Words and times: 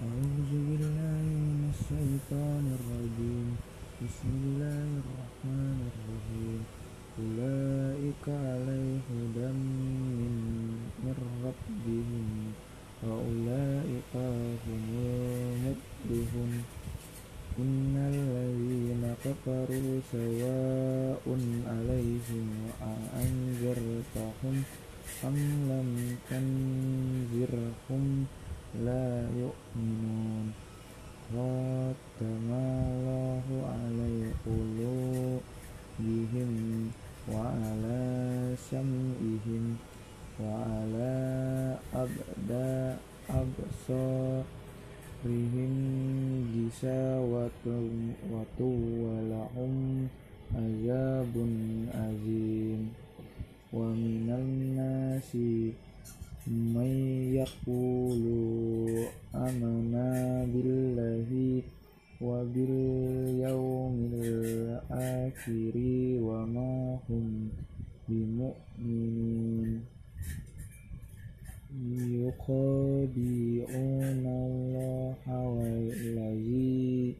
أعوذ 0.00 0.48
بالله 0.48 1.24
من 1.28 1.68
الشيطان 1.76 2.64
الرجيم. 2.78 3.48
بسم 4.00 4.28
الله 4.44 4.88
الرحمن 5.04 5.78
الرحيم. 5.92 6.60
أولئك 7.20 8.24
عليهم 8.24 9.04
هدى 9.12 9.50
من 11.04 11.16
ربهم 11.44 12.26
وأولئك 13.04 14.12
هم 14.64 14.84
المفلحون. 14.96 16.52
إن 17.60 17.94
الذين 18.14 19.04
كفروا 19.24 19.92
سواء 20.12 21.24
قلوبهم 36.00 36.90
وعلى 37.32 38.56
سمعهم 38.70 39.64
وعلى 40.40 41.16
أبصارهم 43.40 44.44
غشاوة 46.56 47.64
ولهم 49.04 49.74
عذاب 50.54 51.34
عظيم 51.94 52.80
ومن 53.72 54.26
الناس 54.42 55.30
من 56.46 56.90
يقول 57.40 58.24
آمنا 59.34 60.10
بالله 60.52 61.30
وباليوم 62.20 63.94
الآخر. 64.12 64.59
وما 66.20 66.98
هم 67.08 67.48
بمؤمنين. 68.08 69.80
يخادعون 72.10 74.26
الله 74.26 75.22
والذين 75.26 77.14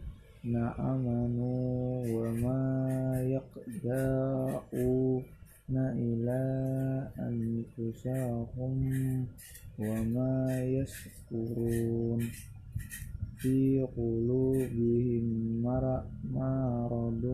آمنوا 0.79 2.07
وما 2.15 2.67
يخدعون 3.23 5.23
إلا 5.77 6.45
أنفسهم 7.19 8.75
وما 9.79 10.65
يشكرون. 10.65 12.21
في 13.41 13.87
قلوبهم 13.97 15.25
مرض 15.65 17.25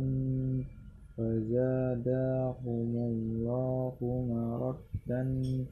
maraddan 4.37 5.65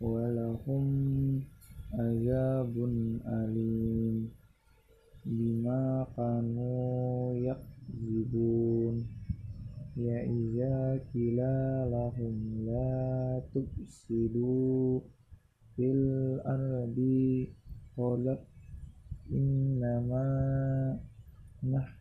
walahum 0.00 0.88
azabun 1.92 3.20
alim 3.28 4.32
bima 5.28 6.08
kanu 6.16 7.36
yakzibun. 7.44 9.04
Ya 10.00 10.24
iza 10.24 10.96
kila 11.12 11.84
lahum 11.92 12.64
la 12.64 13.36
tufsidu 13.52 15.04
fil 15.76 16.40
ardi 16.40 17.52
qalat 17.92 18.40
innama 19.28 20.24
nah 21.60 21.99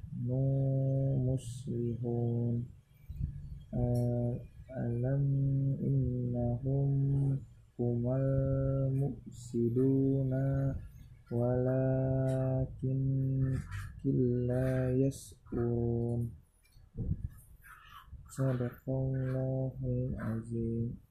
un 15.52 16.30
sadaqallahul 18.30 20.16
azim. 20.30 21.10